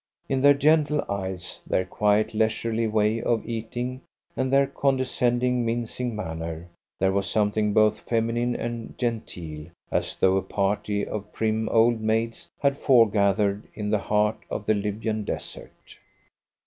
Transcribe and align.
In 0.27 0.41
their 0.41 0.55
gentle 0.55 1.05
eyes, 1.07 1.61
their 1.67 1.85
quiet, 1.85 2.33
leisurely 2.33 2.87
way 2.87 3.21
of 3.21 3.47
eating, 3.47 4.01
and 4.35 4.51
their 4.51 4.65
condescending, 4.65 5.63
mincing 5.63 6.15
manner, 6.15 6.67
there 6.97 7.11
was 7.11 7.29
something 7.29 7.71
both 7.71 7.99
feminine 7.99 8.55
and 8.55 8.97
genteel, 8.97 9.67
as 9.91 10.15
though 10.15 10.37
a 10.37 10.41
party 10.41 11.05
of 11.05 11.31
prim 11.31 11.69
old 11.69 12.01
maids 12.01 12.49
had 12.59 12.77
foregathered 12.79 13.67
in 13.75 13.91
the 13.91 13.99
heart 13.99 14.39
of 14.49 14.65
the 14.65 14.73
Libyan 14.73 15.23
Desert. 15.23 15.99